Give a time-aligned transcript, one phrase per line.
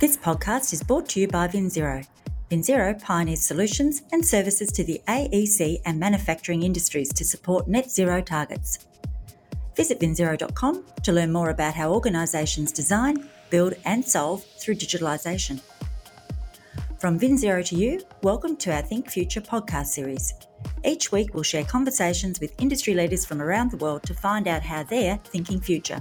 [0.00, 2.06] This podcast is brought to you by VinZero.
[2.52, 8.20] VinZero pioneers solutions and services to the AEC and manufacturing industries to support net zero
[8.20, 8.86] targets.
[9.74, 15.60] Visit vinzero.com to learn more about how organisations design, build, and solve through digitalisation.
[17.00, 20.32] From VinZero to you, welcome to our Think Future podcast series.
[20.84, 24.62] Each week, we'll share conversations with industry leaders from around the world to find out
[24.62, 26.00] how they're thinking future.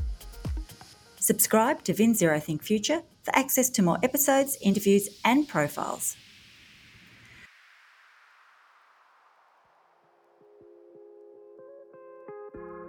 [1.20, 6.16] Subscribe to VinZero Think Future for access to more episodes, interviews, and profiles.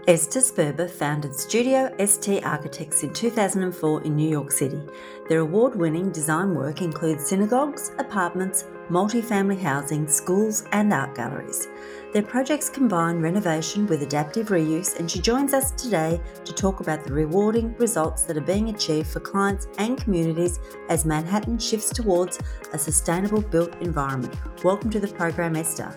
[0.07, 4.81] Esther Sperber founded Studio ST Architects in 2004 in New York City.
[5.29, 11.69] Their award winning design work includes synagogues, apartments, multi-family housing, schools, and art galleries.
[12.13, 17.05] Their projects combine renovation with adaptive reuse, and she joins us today to talk about
[17.05, 22.39] the rewarding results that are being achieved for clients and communities as Manhattan shifts towards
[22.73, 24.35] a sustainable built environment.
[24.65, 25.95] Welcome to the program, Esther.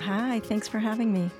[0.00, 1.30] Hi, thanks for having me.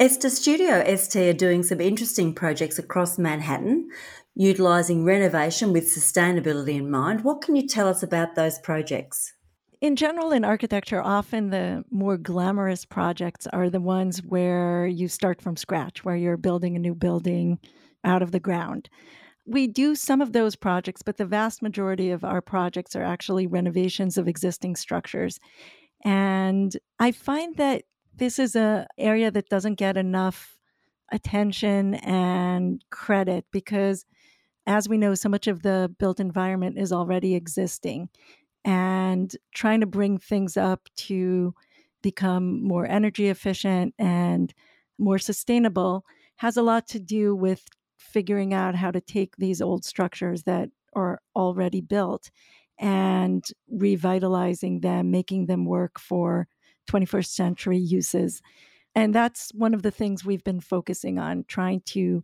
[0.00, 3.90] Esther Studio ST are doing some interesting projects across Manhattan,
[4.36, 7.24] utilising renovation with sustainability in mind.
[7.24, 9.32] What can you tell us about those projects?
[9.80, 15.40] In general, in architecture, often the more glamorous projects are the ones where you start
[15.40, 17.60] from scratch, where you're building a new building
[18.02, 18.88] out of the ground.
[19.46, 23.46] We do some of those projects, but the vast majority of our projects are actually
[23.46, 25.38] renovations of existing structures.
[26.04, 30.58] And I find that this is a area that doesn't get enough
[31.12, 34.04] attention and credit because
[34.66, 38.08] as we know so much of the built environment is already existing
[38.68, 41.54] and trying to bring things up to
[42.02, 44.52] become more energy efficient and
[44.98, 46.04] more sustainable
[46.36, 47.64] has a lot to do with
[47.96, 52.30] figuring out how to take these old structures that are already built
[52.78, 56.46] and revitalizing them, making them work for
[56.90, 58.42] 21st century uses.
[58.94, 62.22] And that's one of the things we've been focusing on, trying to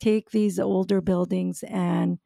[0.00, 2.18] take these older buildings and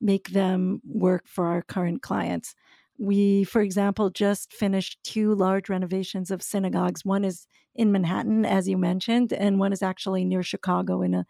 [0.00, 2.54] make them work for our current clients.
[2.98, 7.04] We, for example, just finished two large renovations of synagogues.
[7.04, 11.26] One is in Manhattan, as you mentioned, and one is actually near Chicago in a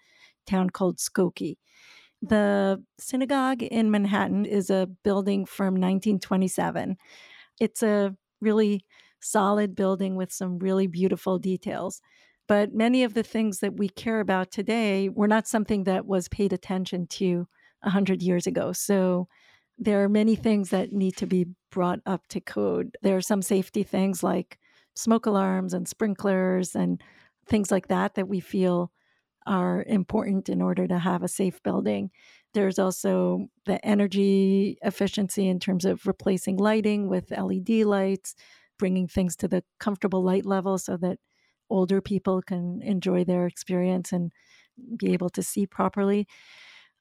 [0.46, 1.56] town called Skokie.
[2.20, 6.96] The synagogue in Manhattan is a building from 1927.
[7.60, 8.84] It's a really
[9.20, 12.00] solid building with some really beautiful details.
[12.48, 16.28] But many of the things that we care about today were not something that was
[16.28, 17.46] paid attention to
[17.82, 18.72] 100 years ago.
[18.72, 19.28] So
[19.78, 22.96] there are many things that need to be brought up to code.
[23.02, 24.58] There are some safety things like
[24.94, 27.02] smoke alarms and sprinklers and
[27.46, 28.92] things like that that we feel
[29.46, 32.10] are important in order to have a safe building.
[32.54, 38.34] There's also the energy efficiency in terms of replacing lighting with LED lights
[38.78, 41.18] bringing things to the comfortable light level so that
[41.70, 44.32] older people can enjoy their experience and
[44.98, 46.26] be able to see properly.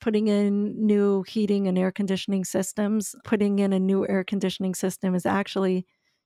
[0.01, 5.15] Putting in new heating and air conditioning systems, putting in a new air conditioning system
[5.15, 5.85] is actually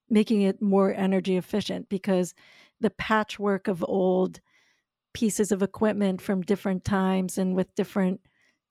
[0.10, 2.34] making it more energy efficient because
[2.80, 4.40] the patchwork of old
[5.14, 8.22] pieces of equipment from different times and with different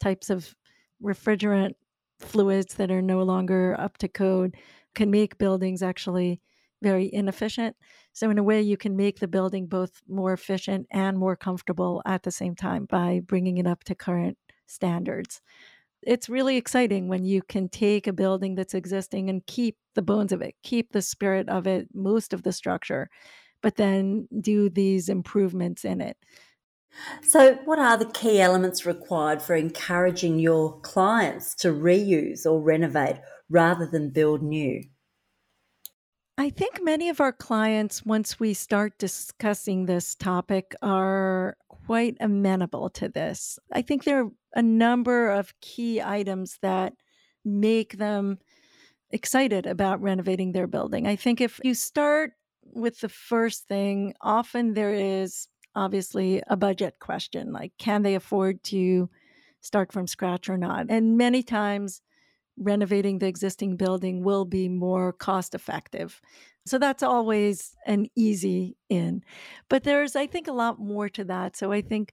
[0.01, 0.55] types of
[1.03, 1.75] refrigerant
[2.21, 4.57] fluids that are no longer up to code
[4.95, 6.41] can make buildings actually
[6.83, 7.77] very inefficient.
[8.13, 12.03] So, in a way, you can make the building both more efficient and more comfortable
[12.07, 14.37] at the same time by bringing it up to current
[14.67, 15.41] standards.
[16.03, 20.33] It's really exciting when you can take a building that's existing and keep the bones
[20.33, 23.09] of it, keep the spirit of it, most of the structure,
[23.63, 26.17] but then do these improvements in it.
[27.23, 33.17] So, what are the key elements required for encouraging your clients to reuse or renovate
[33.49, 34.85] rather than build new?
[36.37, 42.91] I think many of our clients, once we start discussing this topic, are quite amenable
[42.91, 43.59] to this.
[43.73, 46.95] I think there are a number of key items that
[47.45, 48.39] make them
[49.11, 51.07] excited about renovating their building.
[51.07, 52.33] I think if you start
[52.63, 58.63] with the first thing, often there is obviously a budget question like, can they afford
[58.65, 59.11] to
[59.61, 60.87] start from scratch or not?
[60.89, 62.01] And many times,
[62.57, 66.21] renovating the existing building will be more cost effective.
[66.67, 69.23] So that's always an easy in.
[69.69, 71.57] But there's, I think, a lot more to that.
[71.57, 72.13] So I think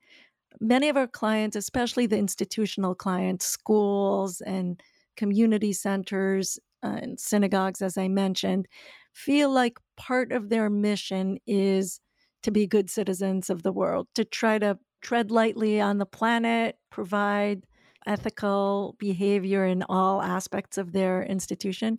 [0.59, 4.81] many of our clients, especially the institutional clients, schools and
[5.15, 8.67] community centers and synagogues, as I mentioned,
[9.13, 12.01] feel like part of their mission is
[12.43, 16.77] to be good citizens of the world, to try to tread lightly on the planet,
[16.89, 17.65] provide
[18.05, 21.97] ethical behavior in all aspects of their institution.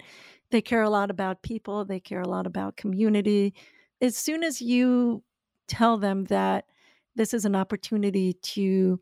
[0.51, 3.55] They care a lot about people, they care a lot about community.
[4.01, 5.23] As soon as you
[5.69, 6.67] tell them that
[7.15, 9.01] this is an opportunity to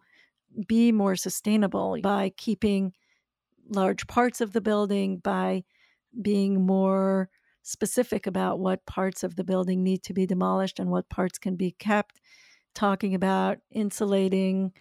[0.67, 2.93] be more sustainable by keeping
[3.69, 5.65] large parts of the building, by
[6.23, 7.31] being more
[7.63, 11.57] specific about what parts of the building need to be demolished and what parts can
[11.57, 12.21] be kept,
[12.75, 14.73] talking about insulating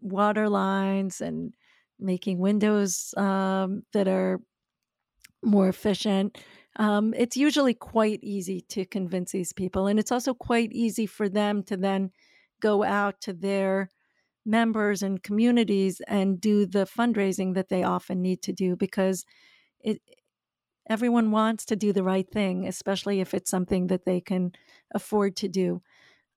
[0.00, 1.54] water lines and
[1.98, 4.40] making windows um, that are
[5.42, 6.38] more efficient.
[6.78, 9.86] Um, it's usually quite easy to convince these people.
[9.86, 12.10] And it's also quite easy for them to then
[12.60, 13.88] go out to their
[14.44, 19.24] members and communities and do the fundraising that they often need to do because
[19.80, 20.00] it
[20.88, 24.52] everyone wants to do the right thing especially if it's something that they can
[24.94, 25.82] afford to do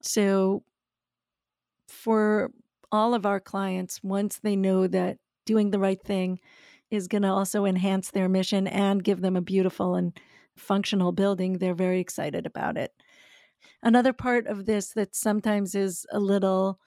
[0.02, 0.64] so
[1.88, 2.50] for
[2.92, 5.18] all of our clients once they know that
[5.50, 6.40] doing the right thing
[6.92, 10.16] is going to also enhance their mission and give them a beautiful and
[10.56, 12.92] functional building, they're very excited about it.
[13.82, 16.80] Another part of this that sometimes is a little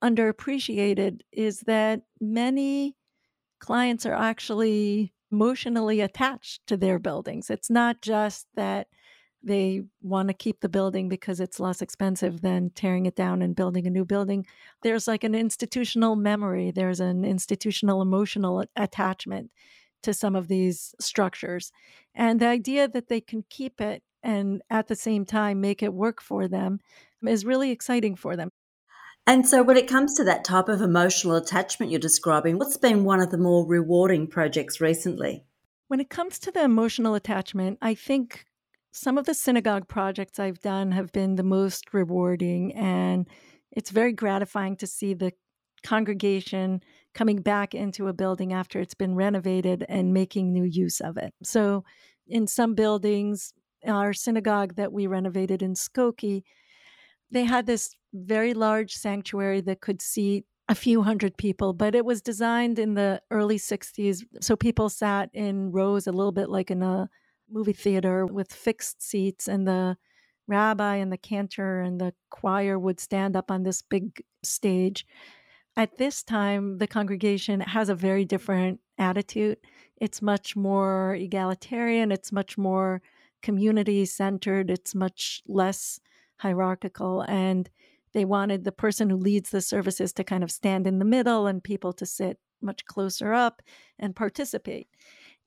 [0.00, 2.94] underappreciated is that many
[3.58, 7.50] clients are actually emotionally attached to their buildings.
[7.50, 8.86] It's not just that
[9.42, 13.54] they want to keep the building because it's less expensive than tearing it down and
[13.54, 14.46] building a new building.
[14.82, 19.50] There's like an institutional memory, there's an institutional emotional attachment
[20.02, 21.72] to some of these structures.
[22.14, 25.94] And the idea that they can keep it and at the same time make it
[25.94, 26.80] work for them
[27.26, 28.50] is really exciting for them.
[29.26, 33.04] And so, when it comes to that type of emotional attachment you're describing, what's been
[33.04, 35.44] one of the more rewarding projects recently?
[35.88, 38.46] When it comes to the emotional attachment, I think
[38.92, 43.28] some of the synagogue projects I've done have been the most rewarding, and
[43.72, 45.32] it's very gratifying to see the
[45.84, 46.82] congregation
[47.14, 51.32] coming back into a building after it's been renovated and making new use of it.
[51.42, 51.84] So,
[52.26, 53.52] in some buildings,
[53.86, 56.42] our synagogue that we renovated in Skokie,
[57.30, 62.04] they had this very large sanctuary that could seat a few hundred people, but it
[62.04, 64.22] was designed in the early 60s.
[64.40, 67.08] So people sat in rows a little bit like in a
[67.50, 69.96] movie theater with fixed seats, and the
[70.46, 75.06] rabbi and the cantor and the choir would stand up on this big stage.
[75.76, 79.58] At this time, the congregation has a very different attitude.
[79.96, 83.00] It's much more egalitarian, it's much more
[83.42, 86.00] community centered, it's much less
[86.38, 87.20] hierarchical.
[87.22, 87.70] And
[88.12, 91.46] they wanted the person who leads the services to kind of stand in the middle
[91.46, 93.62] and people to sit much closer up
[93.98, 94.88] and participate.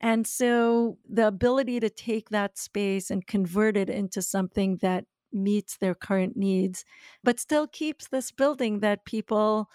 [0.01, 5.77] And so the ability to take that space and convert it into something that meets
[5.77, 6.83] their current needs,
[7.24, 9.69] but still keeps this building that people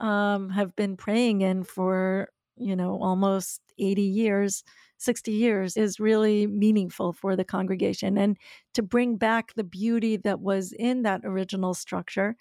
[0.00, 4.64] um, have been praying in for, you know, almost 80 years,
[4.98, 8.18] 60 years is really meaningful for the congregation.
[8.18, 8.36] And
[8.74, 12.36] to bring back the beauty that was in that original structure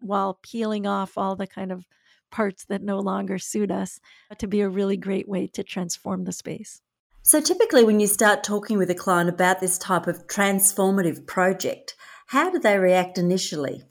[0.00, 1.86] while peeling off all the kind of
[2.30, 4.00] parts that no longer suit us
[4.38, 6.80] to be a really great way to transform the space.
[7.22, 11.94] So, typically, when you start talking with a client about this type of transformative project,
[12.26, 13.82] how do they react initially?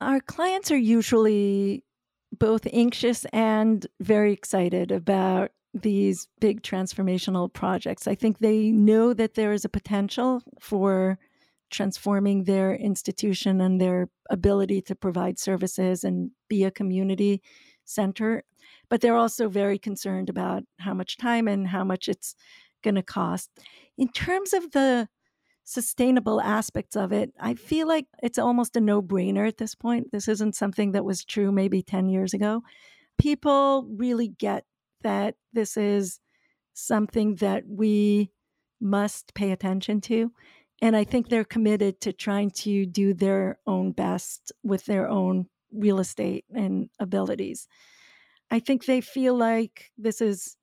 [0.00, 1.82] Our clients are usually
[2.38, 8.06] both anxious and very excited about these big transformational projects.
[8.06, 11.18] I think they know that there is a potential for
[11.70, 17.42] transforming their institution and their ability to provide services and be a community
[17.86, 18.44] center.
[18.88, 22.34] But they're also very concerned about how much time and how much it's
[22.82, 23.50] going to cost.
[23.96, 25.08] In terms of the
[25.64, 30.12] sustainable aspects of it, I feel like it's almost a no brainer at this point.
[30.12, 32.62] This isn't something that was true maybe 10 years ago.
[33.18, 34.64] People really get
[35.02, 36.20] that this is
[36.74, 38.30] something that we
[38.80, 40.30] must pay attention to.
[40.82, 45.46] And I think they're committed to trying to do their own best with their own
[45.72, 47.68] real estate and abilities.
[48.50, 50.56] I think they feel like this is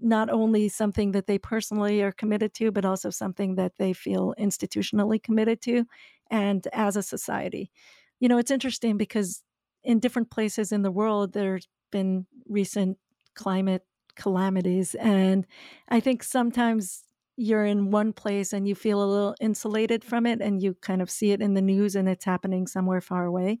[0.00, 4.34] not only something that they personally are committed to, but also something that they feel
[4.38, 5.84] institutionally committed to
[6.30, 7.70] and as a society.
[8.18, 9.42] You know, it's interesting because
[9.82, 12.98] in different places in the world, there's been recent
[13.34, 13.84] climate
[14.14, 14.94] calamities.
[14.96, 15.46] And
[15.88, 17.04] I think sometimes
[17.36, 21.00] you're in one place and you feel a little insulated from it and you kind
[21.00, 23.60] of see it in the news and it's happening somewhere far away.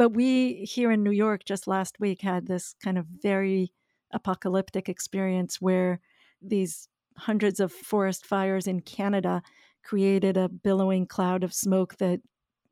[0.00, 3.74] But we here in New York just last week had this kind of very
[4.10, 6.00] apocalyptic experience where
[6.40, 6.88] these
[7.18, 9.42] hundreds of forest fires in Canada
[9.84, 12.20] created a billowing cloud of smoke that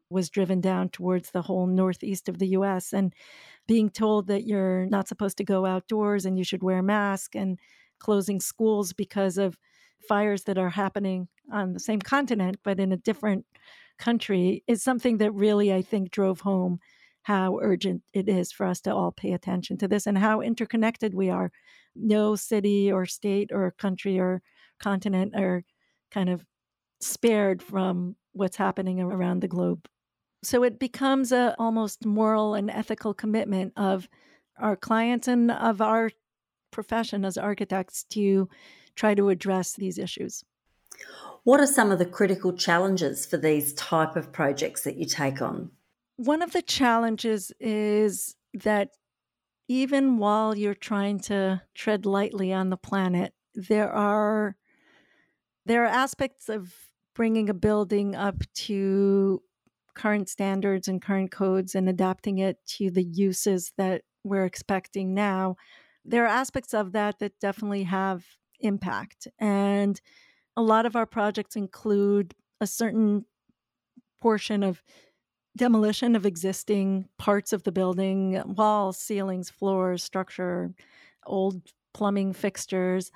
[0.09, 3.13] was driven down towards the whole northeast of the US and
[3.67, 7.37] being told that you're not supposed to go outdoors and you should wear a mask
[7.37, 7.59] and
[7.99, 9.59] closing schools because of
[10.09, 13.45] fires that are happening on the same continent but in a different
[13.99, 16.81] country is something that really I think drove home
[17.29, 21.13] how urgent it is for us to all pay attention to this and how interconnected
[21.13, 21.53] we are.
[21.95, 24.41] No city or state or country or
[24.81, 25.63] continent are
[26.11, 26.43] kind of
[27.03, 29.87] spared from what's happening around the globe.
[30.43, 34.09] So it becomes a almost moral and ethical commitment of
[34.59, 36.11] our clients and of our
[36.71, 38.49] profession as architects to
[38.97, 40.45] try to address these issues.
[41.45, 45.43] What are some of the critical challenges for these type of projects that you take
[45.43, 45.73] on?
[46.19, 48.91] One of the challenges is that
[49.69, 54.57] even while you're trying to tread lightly on the planet, there are
[55.65, 56.75] there are aspects of
[57.15, 59.43] bringing a building up to
[59.95, 65.57] current standards and current codes and adapting it to the uses that we're expecting now,
[66.05, 68.25] there are aspects of that that definitely have
[68.61, 69.29] impact.
[69.39, 70.01] And
[70.57, 73.25] a lot of our projects include a certain
[74.21, 74.83] portion of
[75.59, 80.73] demolition of existing parts of the building walls, ceilings, floors, structure,
[81.27, 81.61] old
[81.93, 83.11] plumbing fixtures.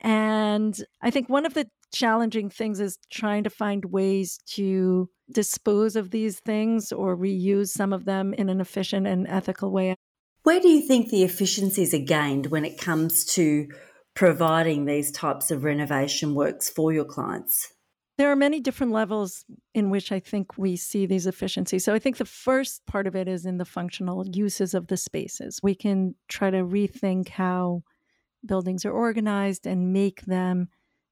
[0.00, 5.96] And I think one of the challenging things is trying to find ways to dispose
[5.96, 9.94] of these things or reuse some of them in an efficient and ethical way.
[10.42, 13.68] Where do you think the efficiencies are gained when it comes to
[14.14, 17.72] providing these types of renovation works for your clients?
[18.16, 19.44] There are many different levels
[19.74, 21.84] in which I think we see these efficiencies.
[21.84, 24.96] So I think the first part of it is in the functional uses of the
[24.96, 25.58] spaces.
[25.62, 27.82] We can try to rethink how
[28.46, 30.68] buildings are organized and make them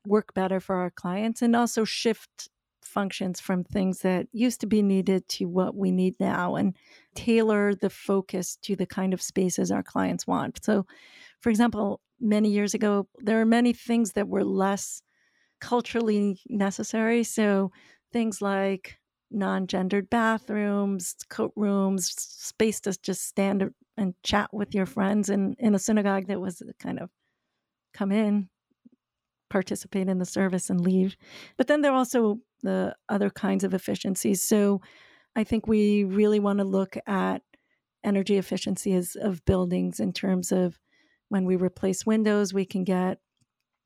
[0.07, 2.49] work better for our clients and also shift
[2.85, 6.77] functions from things that used to be needed to what we need now and
[7.15, 10.63] tailor the focus to the kind of spaces our clients want.
[10.65, 10.87] So,
[11.41, 15.03] for example, many years ago, there are many things that were less
[15.63, 17.23] culturally necessary.
[17.25, 17.71] So,
[18.13, 18.99] things like
[19.31, 25.55] non gendered bathrooms, coat rooms, space to just stand and chat with your friends in,
[25.59, 27.09] in a synagogue that was kind of
[27.95, 28.49] come in,
[29.49, 31.17] participate in the service and leave.
[31.57, 34.43] But then there are also the other kinds of efficiencies.
[34.43, 34.81] So
[35.37, 37.43] I think we really want to look at
[38.05, 40.79] energy efficiencies of buildings in terms of
[41.29, 43.19] when we replace windows, we can get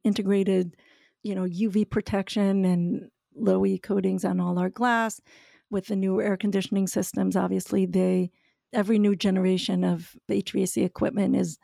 [0.04, 0.76] integrated,
[1.22, 5.20] you know, UV protection and low E coatings on all our glass.
[5.68, 8.30] With the new air conditioning systems, obviously they
[8.72, 11.58] every new generation of HVAC equipment is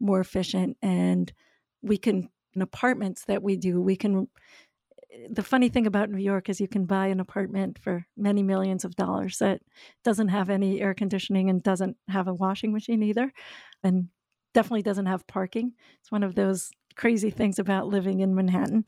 [0.00, 1.32] more efficient and
[1.82, 4.28] we can in apartments that we do, we can.
[5.30, 8.84] The funny thing about New York is you can buy an apartment for many millions
[8.84, 9.60] of dollars that
[10.02, 13.32] doesn't have any air conditioning and doesn't have a washing machine either,
[13.84, 14.08] and
[14.54, 15.72] definitely doesn't have parking.
[16.00, 18.84] It's one of those crazy things about living in Manhattan.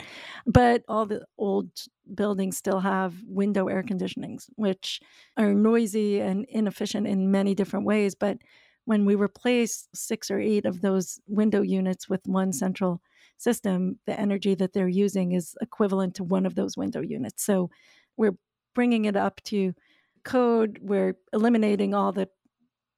[0.46, 1.70] But all the old
[2.14, 5.00] buildings still have window air conditionings, which
[5.36, 8.14] are noisy and inefficient in many different ways.
[8.14, 8.38] But
[8.84, 13.02] when we replace six or eight of those window units with one central
[13.38, 17.42] system, the energy that they're using is equivalent to one of those window units.
[17.42, 17.70] So
[18.16, 18.36] we're
[18.74, 19.74] bringing it up to
[20.22, 20.78] code.
[20.80, 22.28] We're eliminating all the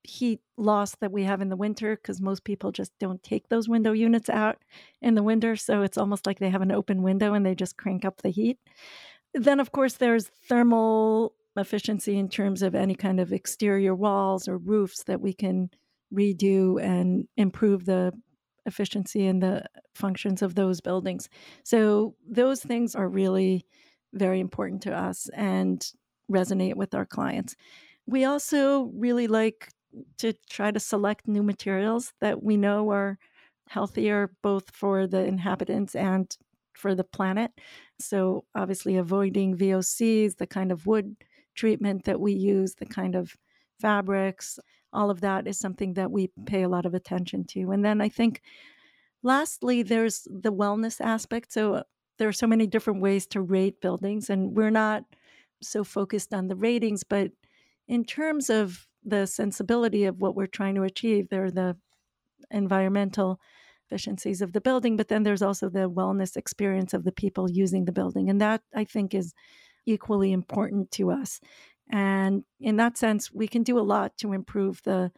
[0.05, 3.69] heat loss that we have in the winter because most people just don't take those
[3.69, 4.59] window units out
[5.03, 5.57] in the winter.
[5.57, 8.31] So it's almost like they have an open window and they just crank up the
[8.31, 8.59] heat.
[9.35, 14.59] Then, of course, there's thermal efficiency in terms of any kind of exterior walls or
[14.59, 15.71] roofs that we can
[16.15, 18.13] redo and improve the
[18.67, 19.65] efficiency and the
[19.95, 21.29] functions of those buildings.
[21.65, 23.67] So those things are really
[24.15, 25.85] very important to us and
[26.31, 27.57] resonate with our clients.
[28.07, 29.69] We also really like
[30.19, 33.19] to try to select new materials that we know are
[33.69, 36.37] healthier both for the inhabitants and
[36.73, 37.51] for the planet.
[37.99, 41.17] So obviously avoiding VOCs, the kind of wood
[41.55, 43.37] treatment that we use, the kind of
[43.81, 44.59] fabrics,
[44.93, 47.73] all of that is something that we pay a lot of attention to.
[47.73, 48.43] And then I think
[49.23, 51.53] lastly, there's the wellness aspect.
[51.53, 51.83] So
[52.19, 55.05] there are so many different ways to rate buildings, and we're not
[55.63, 57.31] so focused on the ratings, but
[57.87, 61.77] in terms of the sensibility of what we're trying to achieve, there are the
[62.51, 63.41] environmental
[63.87, 67.85] efficiencies of the building, but then there's also the wellness experience of the people using
[67.85, 68.29] the building.
[68.29, 69.33] And that I think is
[69.87, 71.41] equally important to us.
[71.91, 75.11] And in that sense, we can do a lot to improve the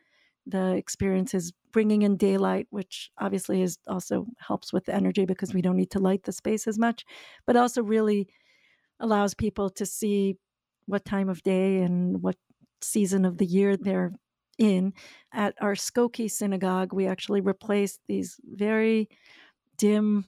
[0.47, 5.61] the experiences bringing in daylight which obviously is also helps with the energy because we
[5.61, 7.05] don't need to light the space as much
[7.47, 8.27] but also really
[8.99, 10.35] allows people to see
[10.87, 12.37] what time of day and what
[12.83, 14.13] season of the year they're
[14.59, 14.93] in.
[15.33, 19.09] At our Skokie synagogue, we actually replaced these very
[19.79, 20.27] dim,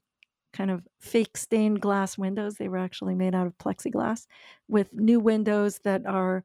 [0.52, 2.54] kind of fake stained glass windows.
[2.54, 4.26] They were actually made out of plexiglass
[4.68, 6.44] with new windows that are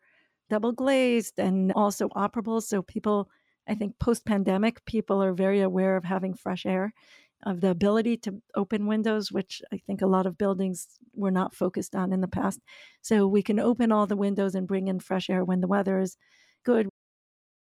[0.50, 2.62] double glazed and also operable.
[2.62, 3.30] So people,
[3.68, 6.94] I think post pandemic, people are very aware of having fresh air,
[7.46, 11.54] of the ability to open windows, which I think a lot of buildings were not
[11.54, 12.60] focused on in the past.
[13.02, 16.00] So we can open all the windows and bring in fresh air when the weather
[16.00, 16.18] is
[16.64, 16.90] good.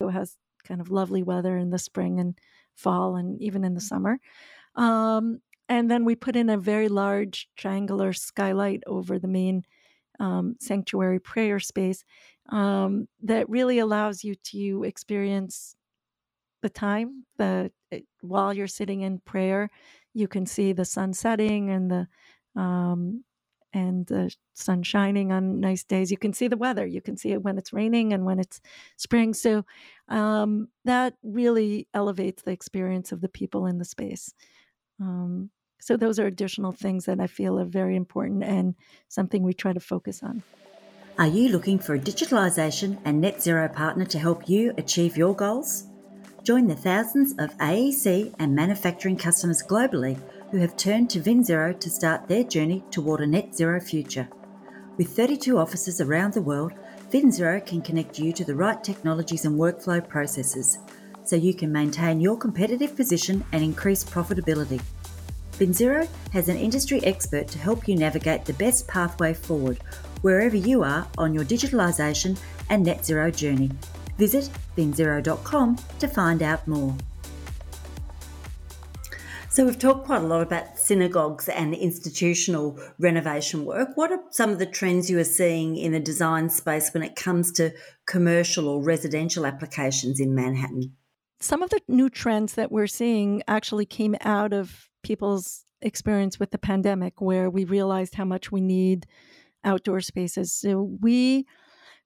[0.01, 2.39] It has kind of lovely weather in the spring and
[2.75, 4.19] fall and even in the summer.
[4.75, 9.65] Um, and then we put in a very large triangular skylight over the main
[10.21, 12.05] um, sanctuary prayer space
[12.51, 15.76] um, that really allows you to experience
[16.63, 19.71] the time that eh, while you're sitting in prayer
[20.15, 23.25] you can see the sun setting and the um,
[23.73, 27.33] and the sun shining on nice days you can see the weather you can see
[27.33, 28.61] it when it's raining and when it's
[28.97, 29.65] spring so
[30.09, 34.33] um, that really elevates the experience of the people in the space
[35.01, 38.75] um, so those are additional things that I feel are very important and
[39.09, 40.43] something we try to focus on.
[41.19, 45.35] Are you looking for a digitalisation and net zero partner to help you achieve your
[45.35, 45.87] goals?
[46.47, 50.17] Join the thousands of AEC and manufacturing customers globally
[50.53, 54.29] who have turned to VinZero to start their journey toward a net zero future.
[54.97, 56.71] With 32 offices around the world,
[57.11, 60.79] VinZero can connect you to the right technologies and workflow processes
[61.25, 64.81] so you can maintain your competitive position and increase profitability.
[65.55, 69.81] VinZero has an industry expert to help you navigate the best pathway forward
[70.23, 72.39] wherever you are on your digitalisation
[72.71, 73.73] and net zero journey.
[74.19, 76.95] Visit vinzero.com to find out more.
[79.51, 83.89] So, we've talked quite a lot about synagogues and institutional renovation work.
[83.95, 87.17] What are some of the trends you are seeing in the design space when it
[87.17, 87.73] comes to
[88.07, 90.95] commercial or residential applications in Manhattan?
[91.41, 96.51] Some of the new trends that we're seeing actually came out of people's experience with
[96.51, 99.07] the pandemic, where we realized how much we need
[99.65, 100.53] outdoor spaces.
[100.53, 101.47] So we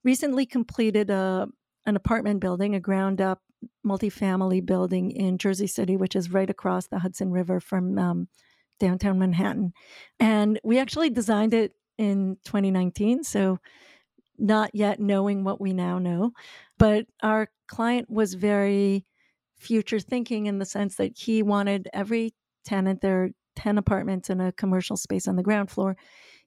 [0.04, 1.48] recently completed a
[1.86, 3.40] an apartment building, a ground up
[3.86, 8.28] multifamily building in Jersey City, which is right across the Hudson River from um,
[8.78, 9.72] downtown Manhattan.
[10.18, 13.24] And we actually designed it in 2019.
[13.24, 13.58] So
[14.40, 16.32] not yet knowing what we now know.
[16.78, 19.04] But our client was very
[19.58, 23.02] future thinking in the sense that he wanted every tenant.
[23.02, 25.96] There are 10 apartments in a commercial space on the ground floor.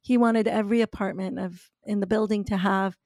[0.01, 2.97] He wanted every apartment of in the building to have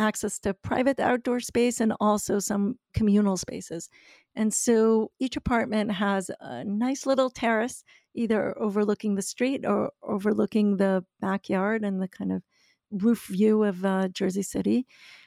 [0.00, 3.88] access to private outdoor space and also some communal spaces.
[4.34, 7.84] And so each apartment has a nice little terrace,
[8.14, 12.42] either overlooking the street or overlooking the backyard and the kind of
[12.90, 14.86] roof view of uh, Jersey City.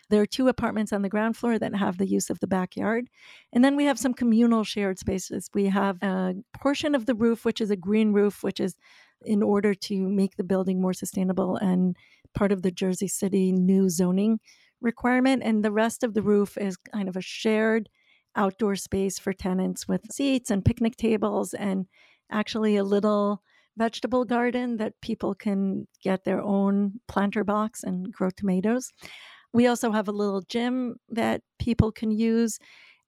[0.09, 3.09] There are two apartments on the ground floor that have the use of the backyard.
[3.53, 5.49] And then we have some communal shared spaces.
[5.53, 8.75] We have a portion of the roof, which is a green roof, which is
[9.25, 11.95] in order to make the building more sustainable and
[12.33, 14.39] part of the Jersey City new zoning
[14.83, 15.41] requirement.
[15.43, 17.89] And the rest of the roof is kind of a shared
[18.35, 21.87] outdoor space for tenants with seats and picnic tables and
[22.31, 23.41] actually a little
[23.77, 28.91] vegetable garden that people can get their own planter box and grow tomatoes.
[29.53, 32.59] We also have a little gym that people can use.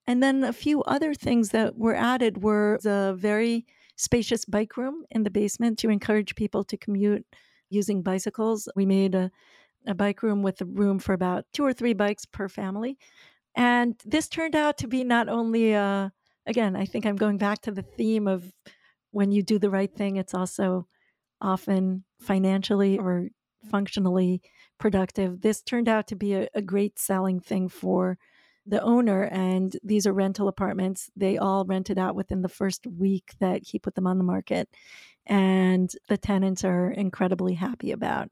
[0.08, 5.04] And then a few other things that were added were the very spacious bike room
[5.12, 7.26] in the basement to encourage people to commute
[7.70, 8.68] using bicycles.
[8.76, 9.32] We made a,
[9.88, 12.98] a bike room with a room for about two or three bikes per family.
[13.56, 16.12] And this turned out to be not only, a,
[16.46, 18.52] again, I think I'm going back to the theme of
[19.12, 20.88] when you do the right thing, it's also
[21.42, 23.30] often financially or
[23.70, 24.42] functionally
[24.78, 25.42] productive.
[25.42, 28.18] This turned out to be a, a great selling thing for
[28.66, 29.24] the owner.
[29.24, 31.10] And these are rental apartments.
[31.16, 34.68] They all rented out within the first week that he put them on the market.
[35.28, 38.30] And the tenants are incredibly happy about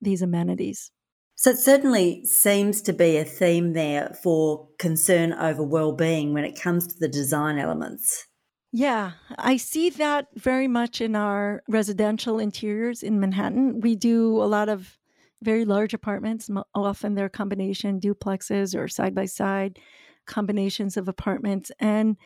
[0.00, 0.90] these amenities.
[1.34, 6.58] So it certainly seems to be a theme there for concern over well-being when it
[6.58, 8.26] comes to the design elements.
[8.72, 13.80] Yeah, I see that very much in our residential interiors in Manhattan.
[13.80, 14.98] We do a lot of
[15.42, 16.50] very large apartments.
[16.74, 19.78] Often they're combination duplexes or side by side
[20.26, 21.70] combinations of apartments.
[21.78, 22.16] And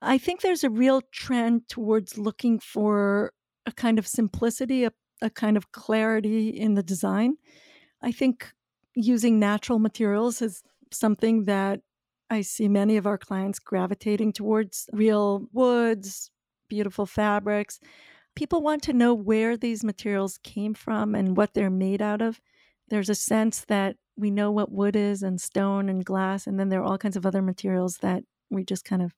[0.00, 3.32] I think there's a real trend towards looking for
[3.66, 7.36] a kind of simplicity, a, a kind of clarity in the design.
[8.02, 8.52] I think
[8.94, 11.80] using natural materials is something that
[12.30, 16.30] I see many of our clients gravitating towards real woods,
[16.68, 17.80] beautiful fabrics.
[18.34, 22.40] People want to know where these materials came from and what they're made out of.
[22.88, 26.68] There's a sense that we know what wood is and stone and glass, and then
[26.68, 29.14] there are all kinds of other materials that we just kind of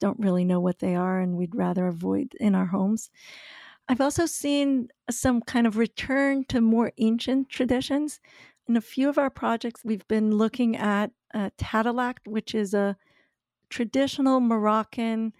[0.00, 3.10] don't really know what they are and we'd rather avoid in our homes.
[3.88, 8.20] I've also seen some kind of return to more ancient traditions.
[8.68, 12.96] In a few of our projects, we've been looking at uh, Tadelakt, which is a
[13.70, 15.32] traditional Moroccan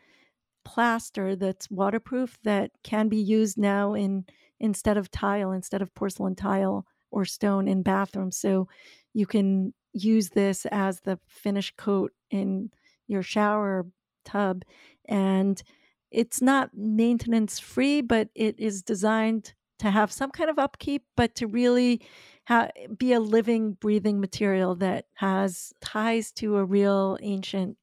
[0.65, 4.25] plaster that's waterproof that can be used now in
[4.59, 8.37] instead of tile, instead of porcelain tile or stone in bathrooms.
[8.37, 8.69] So
[9.13, 12.71] you can use this as the finish coat in
[13.07, 13.87] your shower
[14.25, 14.65] tub.
[15.07, 15.63] And
[16.11, 21.35] it's not maintenance free, but it is designed to have some kind of upkeep, but
[21.37, 22.01] to really
[22.47, 27.77] ha- be a living, breathing material that has ties to a real ancient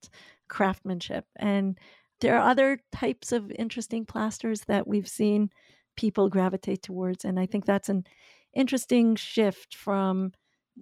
[0.47, 1.25] craftsmanship.
[1.36, 1.77] And
[2.21, 5.49] there are other types of interesting plasters that we've seen
[5.95, 7.25] people gravitate towards.
[7.25, 8.05] And I think that's an
[8.53, 10.31] interesting shift from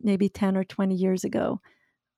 [0.02, 1.60] maybe 10 or 20 years ago.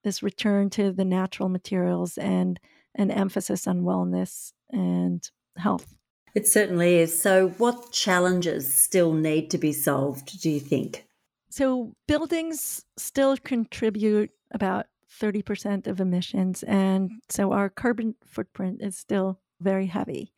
[0.04, 2.60] This return to the natural materials and
[2.94, 5.94] an emphasis on wellness and health.
[6.34, 7.20] It certainly is.
[7.20, 11.06] So, what challenges still need to be solved, do you think?
[11.48, 14.86] So, buildings still contribute about
[15.20, 16.64] 30% of emissions.
[16.64, 20.32] And so, our carbon footprint is still very heavy.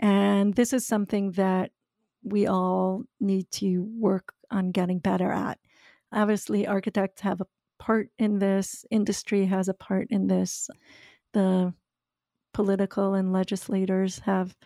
[0.00, 1.70] And this is something that
[2.24, 5.58] we all need to work on getting better at.
[6.12, 7.46] Obviously, architects have a
[7.78, 10.68] part in this, industry has a part in this.
[11.32, 11.72] The
[12.56, 14.56] political and legislators have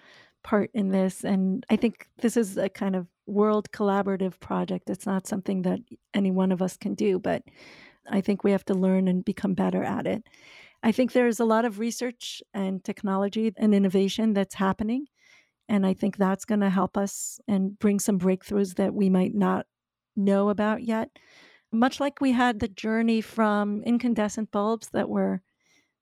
[0.44, 1.24] part in this.
[1.24, 4.88] And I think this is a kind of world collaborative project.
[4.88, 5.81] It's not something that
[6.14, 7.42] any one of us can do, but
[8.09, 10.22] I think we have to learn and become better at it.
[10.85, 15.07] I think there's a lot of research and technology and innovation that's happening.
[15.68, 19.35] And I think that's going to help us and bring some breakthroughs that we might
[19.35, 19.66] not
[20.14, 21.11] know about yet.
[21.72, 25.42] Much like we had the journey from incandescent bulbs that were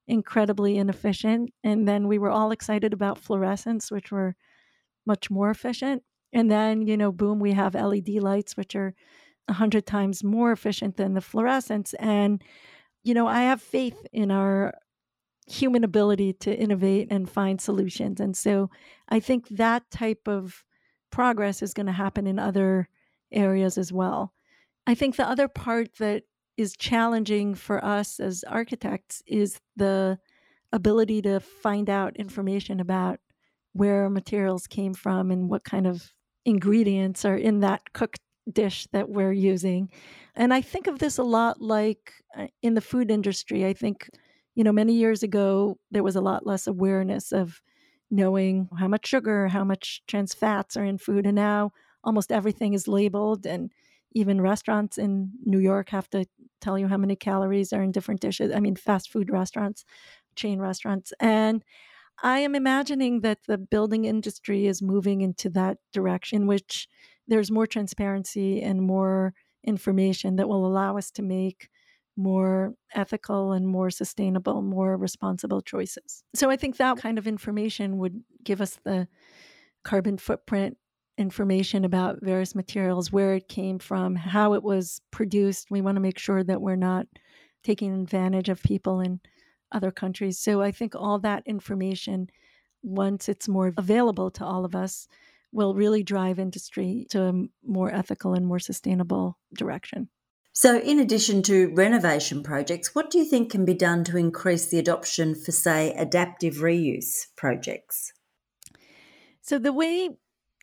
[0.09, 1.53] incredibly inefficient.
[1.62, 4.35] And then we were all excited about fluorescents, which were
[5.07, 6.03] much more efficient.
[6.33, 8.94] And then, you know, boom, we have LED lights, which are
[9.47, 11.94] a hundred times more efficient than the fluorescents.
[11.99, 12.42] And,
[13.05, 14.75] you know, I have faith in our
[15.47, 18.21] human ability to innovate and find solutions.
[18.21, 18.71] And so
[19.09, 20.64] I think that type of
[21.11, 22.88] progress is going to happen in other
[23.33, 24.35] areas as well.
[24.87, 26.25] I think the other part that
[26.59, 30.18] is challenging for us as architects is the
[30.73, 33.21] ability to find out information about
[33.73, 36.12] where materials came from and what kind of
[36.44, 38.21] ingredients are in that cooked
[38.53, 39.88] dish that we're using.
[40.35, 43.64] And I think of this a lot like uh, in the food industry.
[43.64, 44.11] I think,
[44.57, 47.62] you know, many years ago, there was a lot less awareness of
[48.11, 51.25] knowing how much sugar, how much trans fats are in food.
[51.25, 53.71] And now almost everything is labeled and
[54.12, 56.27] even restaurants in New York have to
[56.61, 58.53] tell you how many calories are in different dishes.
[58.55, 59.85] I mean, fast food restaurants,
[60.35, 61.12] chain restaurants.
[61.21, 61.62] And
[62.23, 66.88] I am imagining that the building industry is moving into that direction, in which
[67.29, 71.68] there's more transparency and more information that will allow us to make
[72.16, 76.25] more ethical and more sustainable, more responsible choices.
[76.35, 79.07] So I think that kind of information would give us the
[79.85, 80.77] carbon footprint
[81.18, 85.70] information about various materials, where it came from, how it was produced.
[85.70, 87.07] We want to make sure that we're not
[87.64, 89.20] taking advantage of people in
[89.72, 90.38] other countries.
[90.38, 92.31] So I think all that information,
[92.83, 95.09] once it's more available to all of us,
[95.52, 97.33] will really drive industry to a
[97.66, 100.09] more ethical and more sustainable direction.
[100.52, 104.66] So, in addition to renovation projects, what do you think can be done to increase
[104.66, 108.12] the adoption for, say, adaptive reuse projects?
[109.40, 110.11] So, the way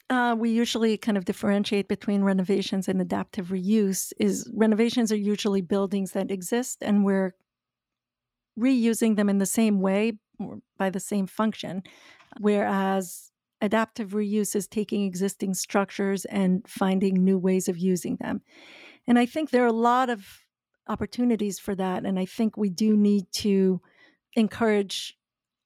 [0.10, 5.62] uh, we usually kind of differentiate between renovations and adaptive reuse is renovations are usually
[5.62, 7.34] buildings that exist and we're
[8.60, 10.14] reusing them in the same way
[10.78, 11.82] by the same function
[12.40, 18.42] whereas adaptive reuse is taking existing structures and finding new ways of using them.
[19.08, 20.26] And i think there are a lot of
[20.88, 23.82] opportunities for that and i think we do need to
[24.36, 25.18] encourage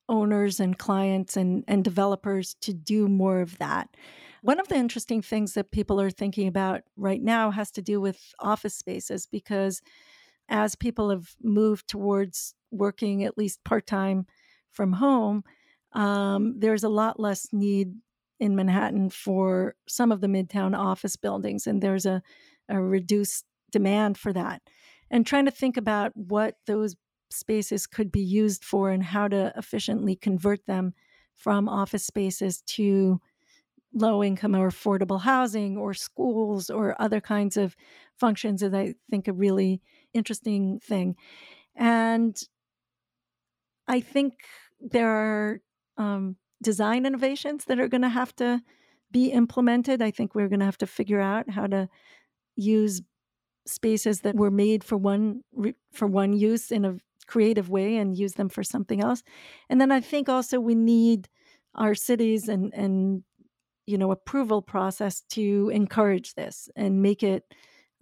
[0.07, 3.89] owners and clients and, and developers to do more of that
[4.41, 7.99] one of the interesting things that people are thinking about right now has to do
[7.99, 9.81] with office spaces because
[10.47, 14.25] as people have moved towards working at least part time
[14.71, 15.43] from home,
[15.93, 17.93] um, there's a lot less need
[18.39, 22.21] in Manhattan for some of the midtown office buildings, and there's a,
[22.69, 24.61] a reduced demand for that.
[25.11, 26.95] And trying to think about what those
[27.31, 30.93] spaces could be used for and how to efficiently convert them
[31.35, 33.19] from office spaces to
[33.93, 37.75] low income or affordable housing or schools or other kinds of
[38.17, 39.81] functions is I think a really
[40.13, 41.15] interesting thing.
[41.75, 42.39] And
[43.87, 44.33] I think
[44.79, 45.61] there are
[45.97, 48.61] um, design innovations that are going to have to
[49.11, 50.01] be implemented.
[50.01, 51.89] I think we're going to have to figure out how to
[52.55, 53.01] use
[53.65, 55.41] spaces that were made for one
[55.93, 56.97] for one use in a
[57.27, 59.23] creative way and use them for something else.
[59.69, 61.29] And then I think also we need
[61.75, 63.23] our cities and and
[63.89, 67.43] you know approval process to encourage this and make it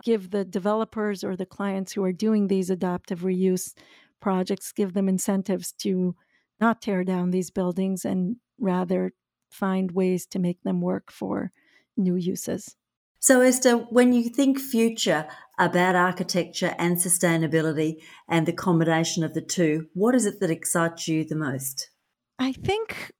[0.04, 3.74] give the developers or the clients who are doing these adaptive reuse
[4.20, 6.14] projects give them incentives to
[6.60, 9.14] not tear down these buildings and rather
[9.50, 11.52] find ways to make them work for
[11.96, 12.76] new uses.
[13.20, 17.96] So, Esther, when you think future about architecture and sustainability
[18.28, 21.90] and the combination of the two, what is it that excites you the most?
[22.38, 23.12] I think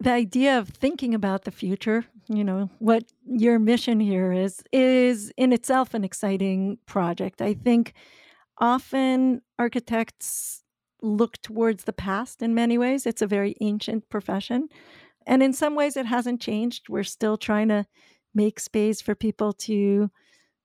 [0.00, 5.32] the idea of thinking about the future, you know, what your mission here is, is
[5.36, 7.40] in itself an exciting project.
[7.40, 7.94] I think
[8.58, 10.62] often architects
[11.02, 13.06] look towards the past in many ways.
[13.06, 14.68] It's a very ancient profession.
[15.26, 16.88] And in some ways, it hasn't changed.
[16.88, 17.86] We're still trying to
[18.34, 20.10] make space for people to,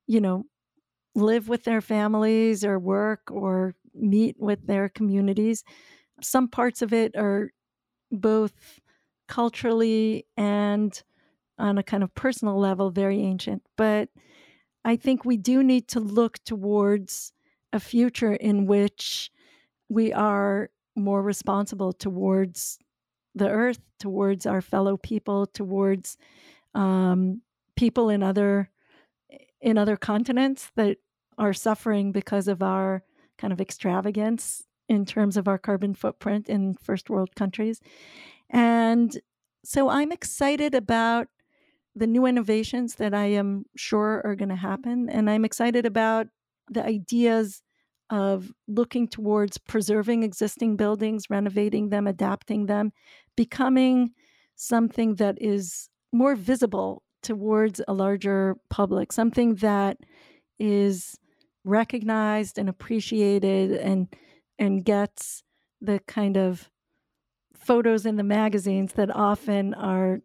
[0.08, 0.46] you know,
[1.16, 5.64] live with their families or work or meet with their communities.
[6.22, 7.52] Some parts of it are
[8.12, 8.80] both
[9.30, 11.02] culturally and
[11.58, 13.62] on a kind of personal level very ancient.
[13.78, 14.10] But
[14.84, 17.32] I think we do need to look towards
[17.72, 19.32] a future in which
[19.88, 22.80] we are more responsible towards
[23.36, 26.18] the earth, towards our fellow people, towards
[26.74, 27.42] um,
[27.76, 28.70] people in other
[29.62, 30.98] in other continents that
[31.38, 33.04] are suffering because of our
[33.38, 37.82] kind of extravagance in terms of our carbon footprint in first world countries.
[38.50, 39.20] And
[39.64, 41.28] so I'm excited about
[41.96, 45.10] the new innovations that I am sure are going to happen.
[45.10, 46.28] And I'm excited about
[46.70, 47.62] the ideas
[48.10, 52.92] of looking towards preserving existing buildings, renovating them, adapting them,
[53.36, 54.12] becoming
[54.56, 59.98] something that is more visible towards a larger public, something that
[60.60, 61.18] is
[61.64, 64.08] recognized and appreciated and
[64.58, 65.44] and gets
[65.82, 66.70] the kind of
[67.70, 70.22] photos in the magazines that often are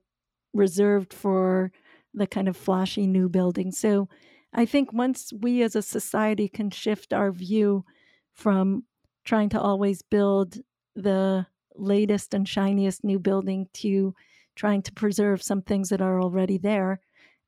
[0.55, 1.71] reserved for
[2.15, 3.79] the kind of flashy new buildings.
[3.79, 4.09] So
[4.55, 7.85] I think once we as a society can shift our view
[8.33, 8.85] from
[9.27, 10.57] trying to always build
[10.97, 14.15] the latest and shiniest new building to
[14.57, 16.99] trying to preserve some things that are already there,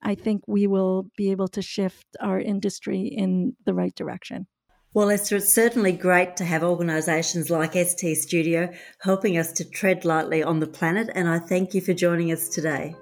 [0.02, 4.46] I think we will be able to shift our industry in the right direction.
[4.96, 10.06] Well, Esther, it's certainly great to have organisations like ST Studio helping us to tread
[10.06, 12.96] lightly on the planet, and I thank you for joining us today.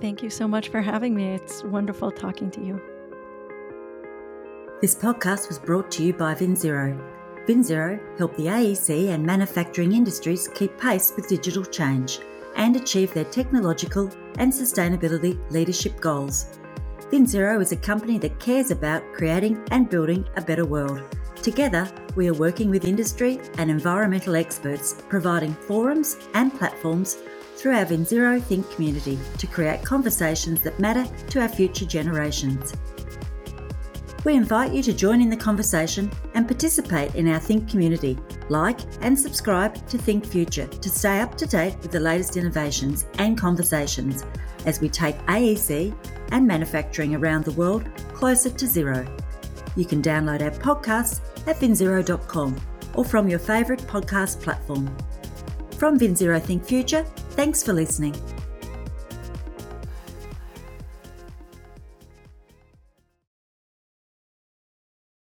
[0.00, 1.34] Thank you so much for having me.
[1.34, 2.80] It's wonderful talking to you.
[4.80, 6.98] This podcast was brought to you by VinZero.
[7.46, 12.20] VinZero help the AEC and manufacturing industries keep pace with digital change
[12.56, 16.58] and achieve their technological and sustainability leadership goals.
[17.10, 21.17] VinZero is a company that cares about creating and building a better world.
[21.48, 27.16] Together, we are working with industry and environmental experts, providing forums and platforms
[27.56, 32.74] through our VinZero Think community to create conversations that matter to our future generations.
[34.26, 38.18] We invite you to join in the conversation and participate in our Think community.
[38.50, 43.06] Like and subscribe to Think Future to stay up to date with the latest innovations
[43.14, 44.26] and conversations
[44.66, 45.96] as we take AEC
[46.30, 49.06] and manufacturing around the world closer to zero.
[49.76, 52.56] You can download our podcasts at vinzero.com
[52.94, 54.94] or from your favourite podcast platform.
[55.76, 58.14] From VinZero Think Future, thanks for listening.